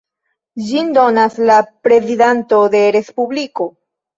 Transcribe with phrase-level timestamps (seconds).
[0.69, 1.57] Ĝin donas la
[1.89, 3.73] prezidanto de respubliko.